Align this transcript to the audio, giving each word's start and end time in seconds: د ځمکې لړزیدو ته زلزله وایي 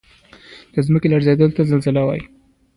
د 0.73 0.75
ځمکې 0.87 1.07
لړزیدو 1.13 1.47
ته 1.55 1.61
زلزله 1.71 2.01
وایي 2.05 2.23